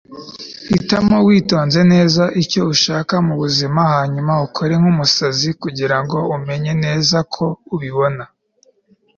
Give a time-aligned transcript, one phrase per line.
[0.69, 8.23] hitamo witonze, neza icyo ushaka mubuzima, hanyuma ukore nk'umusazi kugirango umenye neza ko ubibona